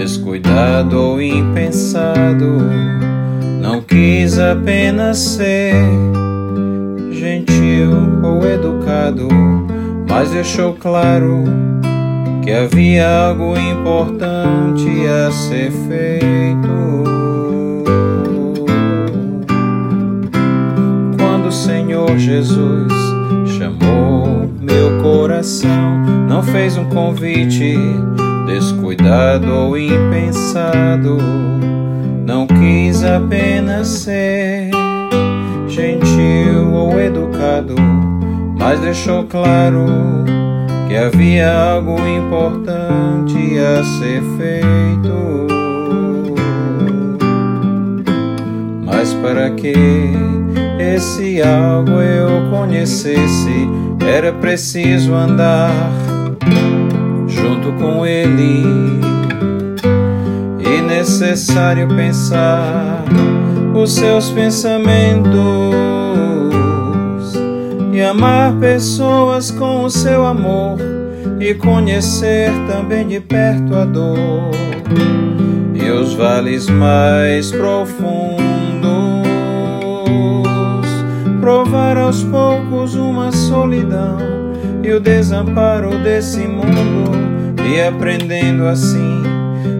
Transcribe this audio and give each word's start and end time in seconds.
descuidado 0.00 0.98
ou 0.98 1.20
impensado, 1.20 2.46
não 3.60 3.82
quis 3.82 4.38
apenas 4.38 5.18
ser 5.18 5.74
gentil 7.12 7.90
ou 8.22 8.42
educado, 8.48 9.28
mas 10.08 10.30
deixou 10.30 10.72
claro 10.72 11.44
que 12.42 12.50
havia 12.50 13.26
algo 13.26 13.54
importante 13.58 14.88
a 15.06 15.30
ser 15.30 15.70
feito. 15.70 17.04
Quando 21.18 21.48
o 21.48 21.52
Senhor 21.52 22.16
Jesus 22.16 22.90
chamou 23.58 24.48
meu 24.62 25.02
coração, 25.02 26.00
não 26.26 26.42
fez 26.42 26.78
um 26.78 26.86
convite 26.86 27.76
descuidado 28.50 29.48
ou 29.48 29.78
impensado, 29.78 31.18
não 32.26 32.48
quis 32.48 33.04
apenas 33.04 33.86
ser 33.86 34.70
gentil 35.68 36.72
ou 36.72 37.00
educado, 37.00 37.76
mas 38.58 38.80
deixou 38.80 39.24
claro 39.24 39.86
que 40.88 40.96
havia 40.96 41.52
algo 41.52 41.96
importante 42.08 43.56
a 43.58 43.84
ser 43.84 44.20
feito. 44.36 45.46
Mas 48.84 49.14
para 49.14 49.50
que 49.50 49.74
esse 50.80 51.40
algo 51.40 52.00
eu 52.00 52.50
conhecesse, 52.50 53.68
era 54.04 54.32
preciso 54.32 55.14
andar 55.14 55.70
junto 57.40 57.72
com 57.72 58.04
ele. 58.04 59.00
E 60.58 60.82
necessário 60.82 61.88
pensar 61.88 63.04
os 63.74 63.94
seus 63.94 64.30
pensamentos 64.30 65.30
e 67.92 68.02
amar 68.02 68.52
pessoas 68.58 69.50
com 69.50 69.84
o 69.84 69.90
seu 69.90 70.26
amor 70.26 70.78
e 71.38 71.54
conhecer 71.54 72.50
também 72.70 73.06
de 73.06 73.20
perto 73.20 73.74
a 73.74 73.84
dor 73.84 74.50
e 75.74 75.90
os 75.90 76.14
vales 76.14 76.68
mais 76.68 77.50
profundos. 77.50 78.40
Provar 81.40 81.96
aos 81.96 82.22
poucos 82.24 82.94
uma 82.94 83.32
solidão 83.32 84.18
e 84.82 84.92
o 84.92 85.00
desamparo 85.00 85.98
desse 85.98 86.46
mundo 86.46 87.29
e 87.70 87.80
aprendendo 87.80 88.66
assim 88.66 89.22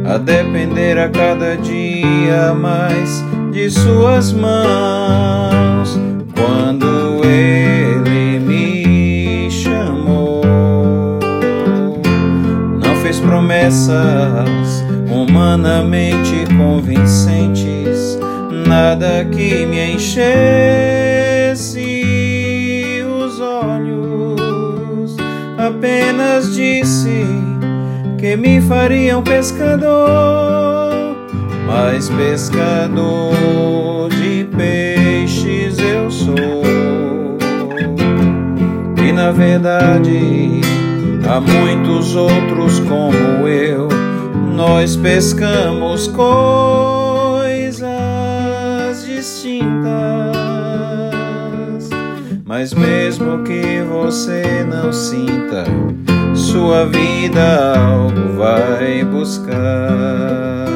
a 0.07 0.17
depender 0.17 0.97
a 0.97 1.09
cada 1.09 1.57
dia 1.57 2.55
mais 2.55 3.25
de 3.51 3.69
suas 3.69 4.33
mãos 4.33 5.99
quando 6.33 7.25
ele 7.25 8.39
me 8.39 9.51
chamou. 9.51 10.43
Não 12.81 12.95
fez 13.03 13.19
promessas 13.19 14.85
humanamente 15.11 16.47
convincentes, 16.57 18.21
nada 18.69 19.25
que 19.25 19.67
me 19.67 19.95
enchesse 19.95 20.31
os 23.05 23.41
olhos, 23.41 25.17
apenas 25.59 26.55
disse 26.55 27.50
que 28.21 28.37
me 28.37 28.61
faria 28.61 29.17
um 29.17 29.23
pescador, 29.23 31.17
mas 31.67 32.11
pescador 32.11 33.35
de 34.11 34.45
peixes 34.55 35.79
eu 35.79 36.11
sou. 36.11 36.37
E 39.03 39.11
na 39.11 39.33
verdade 39.33 40.61
há 41.27 41.41
muitos 41.41 42.15
outros 42.15 42.81
como 42.81 43.49
eu, 43.49 43.89
nós 44.55 44.97
pescamos 44.97 46.07
coisas 46.09 47.89
distintas. 49.07 49.81
Mas 52.45 52.75
mesmo 52.75 53.43
que 53.45 53.81
você 53.89 54.67
não 54.69 54.93
sinta, 54.93 55.65
sua 56.51 56.85
vida 56.87 57.77
algo 57.77 58.37
vai 58.37 59.05
buscar. 59.05 60.67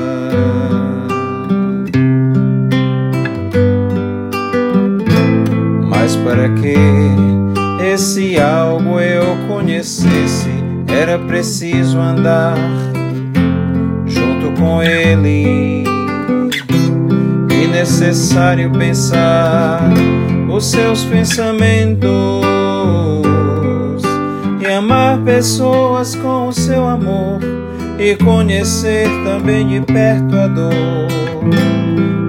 Mas 5.88 6.14
para 6.14 6.48
que 6.50 6.76
esse 7.92 8.38
algo 8.38 9.00
eu 9.00 9.36
conhecesse, 9.48 10.48
era 10.86 11.18
preciso 11.18 11.98
andar 11.98 12.56
junto 14.06 14.52
com 14.60 14.80
ele. 14.80 15.82
E 17.50 17.66
necessário 17.66 18.70
pensar 18.70 19.80
os 20.48 20.66
seus 20.70 21.02
pensamentos 21.04 22.33
pessoas 25.24 26.14
com 26.14 26.48
o 26.48 26.52
seu 26.52 26.84
amor 26.86 27.40
e 27.98 28.14
conhecer 28.16 29.08
também 29.24 29.66
de 29.66 29.80
perto 29.80 30.36
a 30.36 30.46
dor 30.46 31.08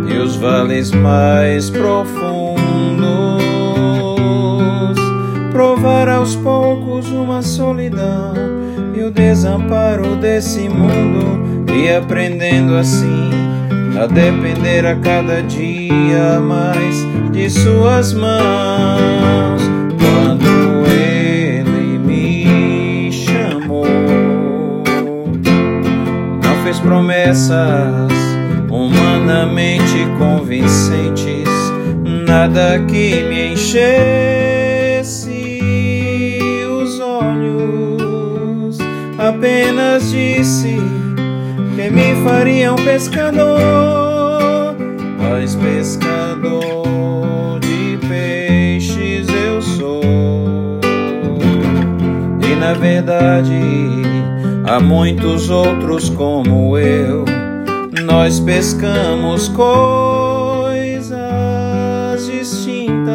e 0.09 0.17
os 0.17 0.35
vales 0.37 0.91
mais 0.91 1.69
profundos. 1.69 2.45
Provar 5.51 6.07
aos 6.07 6.35
poucos 6.35 7.09
uma 7.09 7.41
solidão 7.41 8.33
e 8.95 9.03
o 9.03 9.11
desamparo 9.11 10.15
desse 10.15 10.69
mundo 10.69 11.65
e 11.73 11.93
aprendendo 11.93 12.75
assim 12.75 13.29
a 14.01 14.07
depender 14.07 14.85
a 14.85 14.95
cada 14.95 15.41
dia 15.41 16.39
mais 16.39 16.95
de 17.31 17.49
suas 17.49 18.13
mãos. 18.13 19.44
Promessas 26.95 28.09
humanamente 28.69 30.07
convincentes, 30.17 31.49
nada 32.25 32.79
que 32.87 33.21
me 33.23 33.51
enchesse 33.51 33.99
os 36.81 36.97
olhos, 37.01 38.77
apenas 39.17 40.09
disse 40.09 40.77
que 41.75 41.89
me 41.89 42.15
faria 42.23 42.71
um 42.71 42.77
pescador, 42.77 44.73
mas 45.19 45.53
pescador 45.55 47.59
de 47.59 47.97
peixes 48.07 49.27
eu 49.27 49.61
sou. 49.61 50.01
E 52.41 52.55
na 52.55 52.73
verdade 52.73 54.14
há 54.67 54.79
muitos 54.79 55.49
outros 55.49 56.09
como 56.09 56.77
eu, 56.77 57.23
nós 58.03 58.39
pescamos 58.39 59.47
coisas 59.49 61.15
distintas. 62.25 63.05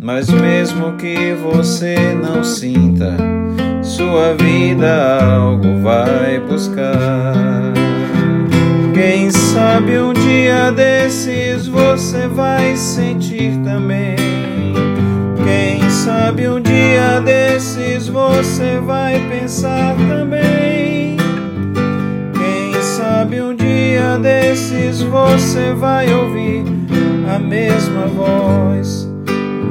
Mas 0.00 0.28
mesmo 0.28 0.92
que 0.92 1.34
você 1.34 1.96
não 2.14 2.44
sinta, 2.44 3.16
sua 3.82 4.34
vida 4.34 5.18
algo 5.34 5.80
vai 5.80 6.38
buscar. 6.40 7.34
Quem 8.94 9.30
sabe 9.30 9.98
um 9.98 10.12
dia 10.12 10.70
desses 10.70 11.66
você 11.66 12.28
vai 12.28 12.76
sentir 12.76 13.58
também. 13.64 14.14
Quem 15.44 15.90
sabe 15.90 16.48
um 16.48 16.60
dia 16.60 17.20
desses 17.20 17.43
você 18.08 18.80
vai 18.80 19.18
pensar 19.28 19.94
também. 20.08 21.16
Quem 22.32 22.82
sabe 22.82 23.40
um 23.40 23.54
dia 23.54 24.18
desses 24.18 25.02
você 25.02 25.72
vai 25.74 26.12
ouvir 26.12 26.64
a 27.34 27.38
mesma 27.38 28.06
voz. 28.06 29.08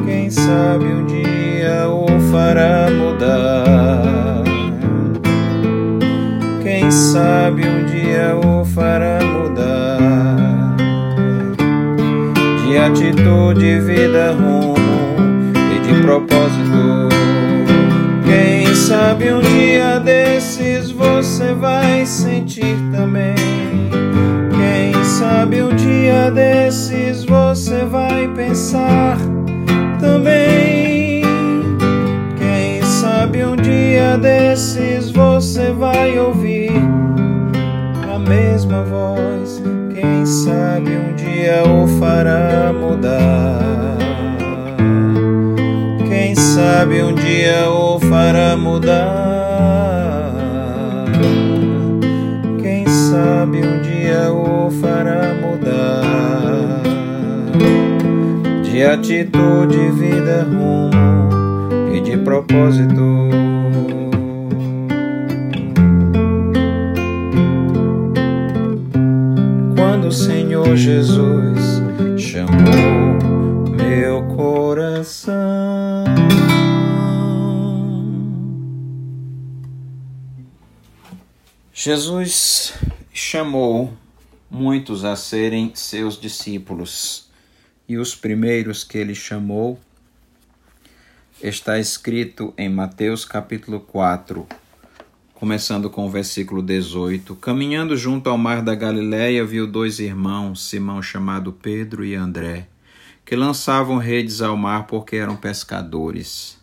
Quem 0.05 0.29
sabe 0.29 0.85
um 0.85 1.05
dia 1.05 1.87
o 1.89 2.07
fará 2.31 2.89
mudar. 2.89 4.43
Quem 6.61 6.89
sabe 6.91 7.63
um 7.67 7.85
dia 7.85 8.35
o 8.35 8.65
fará 8.65 9.19
mudar 9.23 10.75
de 12.65 12.77
atitude, 12.77 13.79
vida 13.81 14.31
rumo 14.31 14.83
propósito. 16.03 16.82
Dia 19.93 19.99
desses 19.99 20.91
você 20.91 21.53
vai 21.53 22.05
sentir 22.05 22.75
também. 22.91 23.35
Quem 24.49 25.03
sabe 25.03 25.61
um 25.61 25.75
dia 25.75 26.31
desses 26.31 27.23
você 27.25 27.85
vai 27.85 28.27
pensar 28.29 29.17
também. 29.99 31.21
Quem 32.37 32.81
sabe 32.81 33.45
um 33.45 33.55
dia 33.55 34.17
desses 34.17 35.11
você 35.11 35.71
vai 35.71 36.17
ouvir 36.17 36.71
a 38.11 38.17
mesma 38.17 38.83
voz. 38.83 39.61
Quem 39.93 40.25
sabe 40.25 40.89
um 40.89 41.13
dia 41.13 41.63
o 41.67 41.87
fará 41.99 42.73
mudar 42.73 43.72
sabe 46.63 47.03
um 47.03 47.13
dia 47.13 47.69
o 47.69 47.99
fará 47.99 48.55
mudar. 48.55 50.31
Quem 52.61 52.87
sabe 52.87 53.57
um 53.57 53.81
dia 53.81 54.31
o 54.31 54.71
fará 54.71 55.33
mudar. 55.33 56.81
De 58.63 58.81
atitude, 58.81 59.91
vida, 59.91 60.43
rumo 60.43 61.93
e 61.93 61.99
de 61.99 62.15
propósito. 62.15 63.29
Quando 69.75 70.07
o 70.07 70.11
Senhor 70.13 70.77
Jesus 70.77 71.83
chamou 72.17 73.19
meu 73.77 74.23
coração. 74.33 75.52
Jesus 81.85 82.75
chamou 83.13 83.91
muitos 84.49 85.03
a 85.03 85.17
serem 85.17 85.73
seus 85.75 86.17
discípulos, 86.17 87.27
e 87.89 87.97
os 87.97 88.15
primeiros 88.15 88.85
que 88.85 88.97
ele 88.97 89.13
chamou 89.13 89.77
está 91.41 91.77
escrito 91.77 92.53
em 92.57 92.69
Mateus 92.69 93.25
capítulo 93.25 93.81
4, 93.81 94.47
começando 95.33 95.89
com 95.89 96.07
o 96.07 96.09
versículo 96.09 96.61
18. 96.61 97.35
Caminhando 97.35 97.97
junto 97.97 98.29
ao 98.29 98.37
mar 98.37 98.61
da 98.61 98.75
Galiléia, 98.75 99.43
viu 99.43 99.67
dois 99.67 99.99
irmãos, 99.99 100.63
Simão 100.63 101.01
chamado 101.01 101.51
Pedro 101.51 102.05
e 102.05 102.15
André, 102.15 102.69
que 103.25 103.35
lançavam 103.35 103.97
redes 103.97 104.41
ao 104.41 104.55
mar 104.55 104.87
porque 104.87 105.17
eram 105.17 105.35
pescadores. 105.35 106.57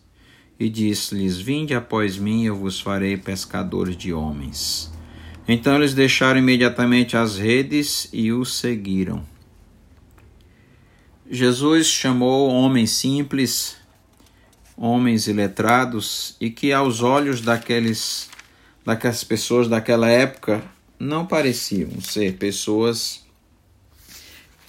E 0.59 0.67
disse-lhes: 0.67 1.37
Vinde 1.37 1.75
após 1.75 2.17
mim, 2.17 2.43
eu 2.45 2.55
vos 2.55 2.81
farei 2.81 3.17
pescadores 3.17 3.95
de 3.95 4.11
homens. 4.11 4.91
Então 5.47 5.75
eles 5.75 5.93
deixaram 5.93 6.39
imediatamente 6.39 7.17
as 7.17 7.37
redes 7.37 8.07
e 8.13 8.31
o 8.31 8.45
seguiram. 8.45 9.25
Jesus 11.29 11.87
chamou 11.87 12.49
homens 12.49 12.91
simples, 12.91 13.77
homens 14.75 15.27
iletrados 15.27 16.35
e 16.39 16.49
que 16.49 16.73
aos 16.73 17.01
olhos 17.01 17.41
daqueles 17.41 18.29
daquelas 18.83 19.23
pessoas 19.23 19.67
daquela 19.67 20.09
época 20.09 20.63
não 20.99 21.25
pareciam 21.25 22.01
ser 22.01 22.37
pessoas 22.37 23.23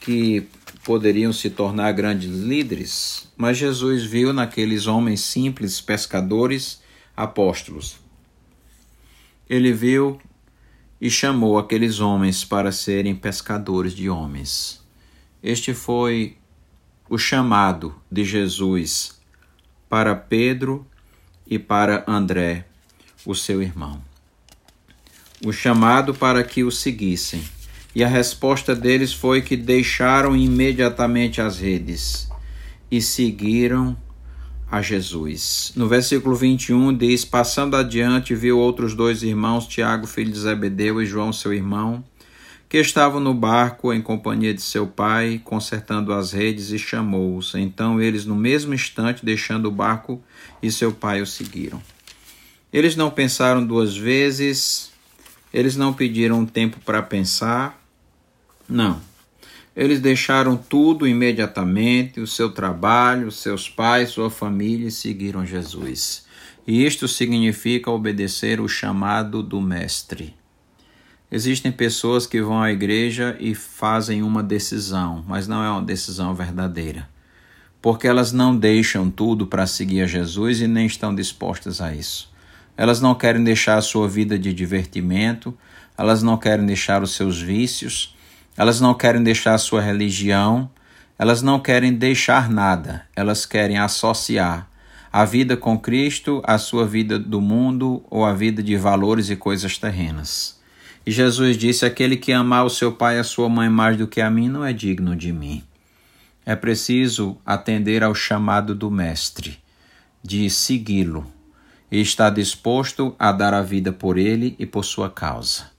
que 0.00 0.46
poderiam 0.84 1.32
se 1.32 1.48
tornar 1.48 1.92
grandes 1.92 2.30
líderes, 2.30 3.28
mas 3.36 3.56
Jesus 3.56 4.04
viu 4.04 4.32
naqueles 4.32 4.86
homens 4.86 5.20
simples, 5.20 5.80
pescadores, 5.80 6.82
apóstolos. 7.16 7.96
Ele 9.48 9.72
viu 9.72 10.20
e 11.02 11.10
chamou 11.10 11.58
aqueles 11.58 11.98
homens 11.98 12.44
para 12.44 12.70
serem 12.70 13.12
pescadores 13.12 13.92
de 13.92 14.08
homens. 14.08 14.80
Este 15.42 15.74
foi 15.74 16.36
o 17.10 17.18
chamado 17.18 17.92
de 18.08 18.24
Jesus 18.24 19.20
para 19.88 20.14
Pedro 20.14 20.86
e 21.44 21.58
para 21.58 22.04
André, 22.06 22.66
o 23.26 23.34
seu 23.34 23.60
irmão. 23.60 24.00
O 25.44 25.52
chamado 25.52 26.14
para 26.14 26.44
que 26.44 26.62
o 26.62 26.70
seguissem. 26.70 27.42
E 27.96 28.04
a 28.04 28.08
resposta 28.08 28.72
deles 28.72 29.12
foi 29.12 29.42
que 29.42 29.56
deixaram 29.56 30.36
imediatamente 30.36 31.40
as 31.40 31.58
redes 31.58 32.28
e 32.88 33.02
seguiram 33.02 33.96
a 34.72 34.80
Jesus. 34.80 35.70
No 35.76 35.86
versículo 35.86 36.34
21 36.34 36.96
diz: 36.96 37.26
Passando 37.26 37.76
adiante, 37.76 38.34
viu 38.34 38.58
outros 38.58 38.94
dois 38.94 39.22
irmãos, 39.22 39.66
Tiago, 39.66 40.06
filho 40.06 40.32
de 40.32 40.38
Zebedeu, 40.38 41.02
e 41.02 41.04
João, 41.04 41.30
seu 41.30 41.52
irmão, 41.52 42.02
que 42.70 42.78
estavam 42.78 43.20
no 43.20 43.34
barco 43.34 43.92
em 43.92 44.00
companhia 44.00 44.54
de 44.54 44.62
seu 44.62 44.86
pai, 44.86 45.38
consertando 45.44 46.10
as 46.14 46.32
redes, 46.32 46.70
e 46.70 46.78
chamou-os. 46.78 47.54
Então 47.54 48.00
eles, 48.00 48.24
no 48.24 48.34
mesmo 48.34 48.72
instante, 48.72 49.22
deixando 49.22 49.66
o 49.66 49.70
barco, 49.70 50.24
e 50.62 50.72
seu 50.72 50.90
pai 50.90 51.20
o 51.20 51.26
seguiram. 51.26 51.82
Eles 52.72 52.96
não 52.96 53.10
pensaram 53.10 53.62
duas 53.66 53.94
vezes, 53.94 54.90
eles 55.52 55.76
não 55.76 55.92
pediram 55.92 56.46
tempo 56.46 56.78
para 56.82 57.02
pensar. 57.02 57.78
Não 58.66 59.11
eles 59.74 60.00
deixaram 60.00 60.56
tudo 60.56 61.06
imediatamente, 61.06 62.20
o 62.20 62.26
seu 62.26 62.50
trabalho, 62.50 63.30
seus 63.30 63.68
pais, 63.68 64.10
sua 64.10 64.30
família 64.30 64.88
e 64.88 64.90
seguiram 64.90 65.46
Jesus. 65.46 66.26
E 66.66 66.84
isto 66.84 67.08
significa 67.08 67.90
obedecer 67.90 68.60
o 68.60 68.68
chamado 68.68 69.42
do 69.42 69.60
Mestre. 69.60 70.34
Existem 71.30 71.72
pessoas 71.72 72.26
que 72.26 72.42
vão 72.42 72.62
à 72.62 72.70
igreja 72.70 73.34
e 73.40 73.54
fazem 73.54 74.22
uma 74.22 74.42
decisão, 74.42 75.24
mas 75.26 75.48
não 75.48 75.64
é 75.64 75.70
uma 75.70 75.82
decisão 75.82 76.34
verdadeira, 76.34 77.08
porque 77.80 78.06
elas 78.06 78.32
não 78.32 78.54
deixam 78.54 79.10
tudo 79.10 79.46
para 79.46 79.66
seguir 79.66 80.02
a 80.02 80.06
Jesus 80.06 80.60
e 80.60 80.66
nem 80.66 80.84
estão 80.84 81.14
dispostas 81.14 81.80
a 81.80 81.94
isso. 81.94 82.30
Elas 82.76 83.00
não 83.00 83.14
querem 83.14 83.42
deixar 83.42 83.78
a 83.78 83.82
sua 83.82 84.06
vida 84.06 84.38
de 84.38 84.52
divertimento, 84.52 85.56
elas 85.96 86.22
não 86.22 86.36
querem 86.36 86.66
deixar 86.66 87.02
os 87.02 87.12
seus 87.12 87.40
vícios, 87.40 88.14
elas 88.62 88.80
não 88.80 88.94
querem 88.94 89.24
deixar 89.24 89.54
a 89.54 89.58
sua 89.58 89.80
religião, 89.80 90.70
elas 91.18 91.42
não 91.42 91.58
querem 91.58 91.92
deixar 91.92 92.48
nada, 92.48 93.04
elas 93.16 93.44
querem 93.44 93.76
associar 93.76 94.70
a 95.12 95.24
vida 95.24 95.56
com 95.56 95.76
Cristo 95.76 96.40
à 96.44 96.56
sua 96.58 96.86
vida 96.86 97.18
do 97.18 97.40
mundo 97.40 98.04
ou 98.08 98.24
a 98.24 98.32
vida 98.32 98.62
de 98.62 98.76
valores 98.76 99.30
e 99.30 99.34
coisas 99.34 99.78
terrenas. 99.78 100.60
E 101.04 101.10
Jesus 101.10 101.58
disse: 101.58 101.84
Aquele 101.84 102.16
que 102.16 102.30
amar 102.32 102.64
o 102.64 102.70
seu 102.70 102.92
pai 102.92 103.16
e 103.16 103.18
a 103.18 103.24
sua 103.24 103.48
mãe 103.48 103.68
mais 103.68 103.96
do 103.96 104.06
que 104.06 104.20
a 104.20 104.30
mim 104.30 104.48
não 104.48 104.64
é 104.64 104.72
digno 104.72 105.16
de 105.16 105.32
mim. 105.32 105.64
É 106.46 106.54
preciso 106.54 107.36
atender 107.44 108.04
ao 108.04 108.14
chamado 108.14 108.76
do 108.76 108.92
Mestre, 108.92 109.58
de 110.22 110.48
segui-lo, 110.48 111.26
e 111.90 112.00
estar 112.00 112.30
disposto 112.30 113.16
a 113.18 113.32
dar 113.32 113.54
a 113.54 113.60
vida 113.60 113.92
por 113.92 114.16
ele 114.16 114.54
e 114.56 114.64
por 114.64 114.84
sua 114.84 115.10
causa. 115.10 115.71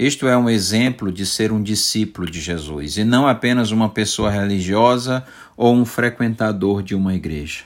Isto 0.00 0.26
é 0.26 0.34
um 0.34 0.48
exemplo 0.48 1.12
de 1.12 1.26
ser 1.26 1.52
um 1.52 1.62
discípulo 1.62 2.26
de 2.26 2.40
Jesus 2.40 2.96
e 2.96 3.04
não 3.04 3.28
apenas 3.28 3.70
uma 3.70 3.90
pessoa 3.90 4.30
religiosa 4.30 5.22
ou 5.54 5.76
um 5.76 5.84
frequentador 5.84 6.82
de 6.82 6.94
uma 6.94 7.14
igreja. 7.14 7.64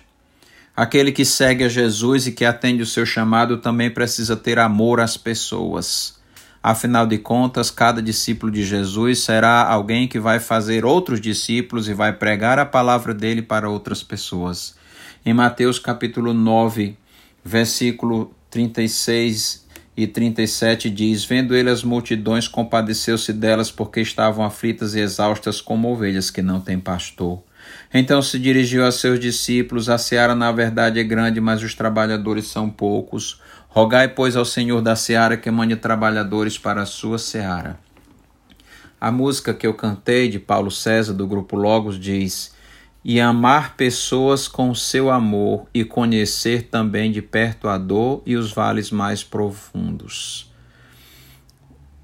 Aquele 0.77 1.13
que 1.13 1.25
segue 1.25 1.63
a 1.63 1.69
Jesus 1.69 2.27
e 2.27 2.33
que 2.33 2.45
atende 2.45 2.83
o 2.83 2.87
seu 2.87 3.07
chamado 3.07 3.59
também 3.59 3.89
precisa 3.89 4.35
ter 4.35 4.59
amor 4.59 4.99
às 4.99 5.17
pessoas. 5.17 6.19
Afinal 6.61 7.07
de 7.07 7.19
contas, 7.19 7.71
cada 7.71 8.03
discípulo 8.03 8.51
de 8.51 8.65
Jesus 8.65 9.21
será 9.21 9.63
alguém 9.63 10.09
que 10.09 10.19
vai 10.19 10.41
fazer 10.41 10.85
outros 10.85 11.21
discípulos 11.21 11.89
e 11.89 11.95
vai 11.95 12.13
pregar 12.13 12.59
a 12.59 12.67
palavra 12.67 13.15
dele 13.15 13.43
para 13.43 13.71
outras 13.71 14.03
pessoas. 14.03 14.75
Em 15.25 15.33
Mateus 15.33 15.79
capítulo 15.79 16.35
9, 16.35 16.97
versículo 17.45 18.35
36 18.51 19.64
e 19.97 20.07
37 20.07 20.91
diz: 20.91 21.25
Vendo 21.25 21.55
ele 21.55 21.71
as 21.71 21.85
multidões, 21.85 22.49
compadeceu-se 22.49 23.33
delas, 23.33 23.71
porque 23.71 24.01
estavam 24.01 24.45
aflitas 24.45 24.95
e 24.95 25.01
exaustas 25.01 25.61
como 25.61 25.93
ovelhas 25.93 26.31
que 26.31 26.43
não 26.43 26.61
têm 26.61 26.81
pastor. 26.81 27.43
Então 27.93 28.21
se 28.21 28.39
dirigiu 28.39 28.85
a 28.85 28.91
seus 28.91 29.21
discípulos: 29.21 29.89
A 29.89 29.97
seara, 29.97 30.35
na 30.35 30.51
verdade, 30.51 30.99
é 30.99 31.05
grande, 31.05 31.41
mas 31.41 31.63
os 31.63 31.75
trabalhadores 31.75 32.47
são 32.47 32.69
poucos. 32.69 33.41
Rogai, 33.69 34.09
pois, 34.09 34.37
ao 34.37 34.45
Senhor 34.45 34.81
da 34.81 34.95
seara 34.97 35.37
que 35.37 35.51
mande 35.51 35.77
trabalhadores 35.77 36.59
para 36.59 36.83
a 36.83 36.87
sua 36.87 37.19
seara. 37.19 37.79
A 39.01 39.11
música 39.11 39.53
que 39.53 39.67
eu 39.67 39.75
cantei 39.75 40.29
de 40.29 40.39
Paulo 40.39 40.71
César, 40.71 41.13
do 41.13 41.27
grupo 41.27 41.57
Logos, 41.57 41.99
diz: 41.99 42.54
e 43.05 43.21
amar 43.21 43.77
pessoas 43.77 44.49
com 44.49 44.75
seu 44.75 45.11
amor 45.11 45.67
e 45.75 45.85
conhecer 45.85 46.69
também 46.71 47.13
de 47.13 47.21
perto 47.21 47.69
a 47.69 47.77
dor 47.77 48.23
e 48.25 48.35
os 48.35 48.53
vales 48.53 48.91
mais 48.91 49.23
profundos. 49.23 50.51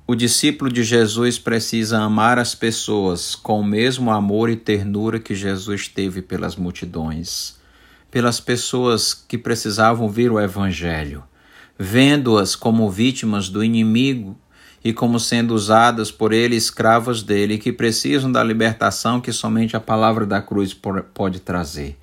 O 0.06 0.14
discípulo 0.14 0.70
de 0.70 0.82
Jesus 0.82 1.38
precisa 1.38 2.00
amar 2.00 2.38
as 2.38 2.54
pessoas 2.54 3.34
com 3.34 3.60
o 3.60 3.64
mesmo 3.64 4.10
amor 4.10 4.50
e 4.50 4.56
ternura 4.56 5.18
que 5.18 5.34
Jesus 5.34 5.88
teve 5.88 6.20
pelas 6.20 6.56
multidões. 6.56 7.58
pelas 8.10 8.40
pessoas 8.40 9.14
que 9.14 9.38
precisavam 9.38 10.04
ouvir 10.04 10.32
o 10.32 10.40
Evangelho, 10.40 11.22
vendo-as 11.78 12.56
como 12.56 12.90
vítimas 12.90 13.48
do 13.48 13.62
inimigo 13.62 14.36
e 14.82 14.92
como 14.92 15.20
sendo 15.20 15.54
usadas 15.54 16.10
por 16.10 16.32
ele, 16.32 16.56
escravas 16.56 17.22
dele, 17.22 17.58
que 17.58 17.72
precisam 17.72 18.32
da 18.32 18.42
libertação 18.42 19.20
que 19.20 19.32
somente 19.32 19.76
a 19.76 19.80
palavra 19.80 20.24
da 20.24 20.40
cruz 20.40 20.74
pode 21.12 21.40
trazer. 21.40 21.98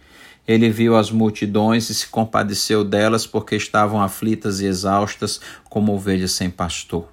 Ele 0.47 0.69
viu 0.69 0.95
as 0.95 1.11
multidões 1.11 1.89
e 1.89 1.93
se 1.93 2.07
compadeceu 2.07 2.83
delas 2.83 3.27
porque 3.27 3.55
estavam 3.55 4.01
aflitas 4.01 4.61
e 4.61 4.65
exaustas 4.65 5.41
como 5.69 5.93
ovelhas 5.93 6.31
sem 6.31 6.49
pastor. 6.49 7.09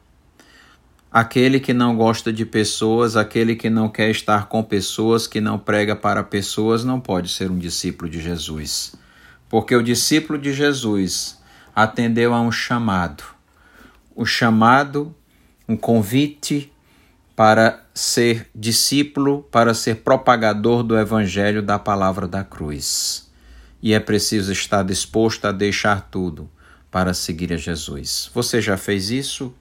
Aquele 1.10 1.58
que 1.60 1.72
não 1.72 1.96
gosta 1.96 2.32
de 2.32 2.44
pessoas, 2.44 3.16
aquele 3.16 3.56
que 3.56 3.70
não 3.70 3.88
quer 3.88 4.10
estar 4.10 4.48
com 4.48 4.62
pessoas, 4.62 5.26
que 5.26 5.40
não 5.40 5.58
prega 5.58 5.96
para 5.96 6.22
pessoas, 6.22 6.84
não 6.84 7.00
pode 7.00 7.28
ser 7.28 7.50
um 7.50 7.58
discípulo 7.58 8.10
de 8.10 8.20
Jesus. 8.20 8.94
Porque 9.48 9.74
o 9.74 9.82
discípulo 9.82 10.38
de 10.38 10.52
Jesus 10.52 11.38
atendeu 11.74 12.34
a 12.34 12.40
um 12.40 12.50
chamado. 12.50 13.22
O 14.14 14.24
chamado, 14.24 15.14
um 15.68 15.76
convite 15.76 16.72
para 17.34 17.84
ser 17.92 18.48
discípulo, 18.54 19.42
para 19.50 19.74
ser 19.74 19.96
propagador 19.96 20.82
do 20.82 20.96
evangelho 20.96 21.62
da 21.62 21.78
palavra 21.78 22.28
da 22.28 22.44
cruz. 22.44 23.30
E 23.82 23.92
é 23.92 24.00
preciso 24.00 24.52
estar 24.52 24.82
disposto 24.82 25.44
a 25.46 25.52
deixar 25.52 26.08
tudo 26.10 26.48
para 26.90 27.12
seguir 27.12 27.52
a 27.52 27.56
Jesus. 27.56 28.30
Você 28.32 28.60
já 28.60 28.76
fez 28.76 29.10
isso? 29.10 29.52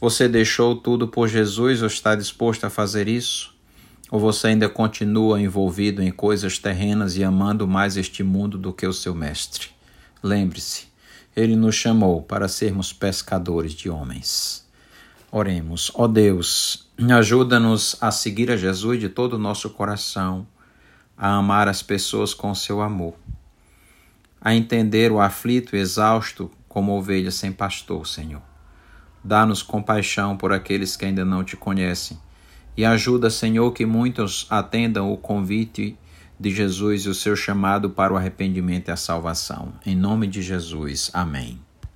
Você 0.00 0.28
deixou 0.28 0.76
tudo 0.76 1.08
por 1.08 1.28
Jesus 1.28 1.82
ou 1.82 1.88
está 1.88 2.14
disposto 2.14 2.64
a 2.64 2.70
fazer 2.70 3.08
isso? 3.08 3.54
Ou 4.10 4.20
você 4.20 4.48
ainda 4.48 4.68
continua 4.68 5.40
envolvido 5.40 6.02
em 6.02 6.10
coisas 6.10 6.58
terrenas 6.58 7.16
e 7.16 7.24
amando 7.24 7.66
mais 7.66 7.96
este 7.96 8.22
mundo 8.22 8.56
do 8.56 8.72
que 8.72 8.86
o 8.86 8.92
seu 8.92 9.14
mestre? 9.14 9.68
Lembre-se, 10.22 10.86
ele 11.34 11.56
nos 11.56 11.74
chamou 11.74 12.22
para 12.22 12.46
sermos 12.48 12.92
pescadores 12.92 13.72
de 13.72 13.90
homens. 13.90 14.63
Oremos, 15.36 15.90
ó 15.96 16.04
oh 16.04 16.06
Deus, 16.06 16.88
ajuda-nos 16.96 17.96
a 18.00 18.12
seguir 18.12 18.52
a 18.52 18.56
Jesus 18.56 19.00
de 19.00 19.08
todo 19.08 19.32
o 19.32 19.38
nosso 19.38 19.68
coração, 19.68 20.46
a 21.18 21.34
amar 21.34 21.66
as 21.66 21.82
pessoas 21.82 22.32
com 22.32 22.54
seu 22.54 22.80
amor, 22.80 23.14
a 24.40 24.54
entender 24.54 25.10
o 25.10 25.20
aflito 25.20 25.74
e 25.74 25.80
exausto 25.80 26.48
como 26.68 26.96
ovelha 26.96 27.32
sem 27.32 27.50
pastor, 27.50 28.06
Senhor 28.06 28.42
Dá-nos 29.24 29.60
compaixão 29.60 30.36
por 30.36 30.52
aqueles 30.52 30.96
que 30.96 31.04
ainda 31.04 31.24
não 31.24 31.42
te 31.42 31.56
conhecem. 31.56 32.16
E 32.76 32.84
ajuda, 32.84 33.28
Senhor, 33.28 33.72
que 33.72 33.84
muitos 33.84 34.46
atendam 34.48 35.12
o 35.12 35.16
convite 35.16 35.98
de 36.38 36.50
Jesus 36.50 37.06
e 37.06 37.08
o 37.08 37.14
seu 37.14 37.34
chamado 37.34 37.90
para 37.90 38.12
o 38.12 38.16
arrependimento 38.16 38.86
e 38.86 38.92
a 38.92 38.96
salvação. 38.96 39.72
Em 39.84 39.96
nome 39.96 40.28
de 40.28 40.42
Jesus. 40.42 41.10
Amém. 41.12 41.63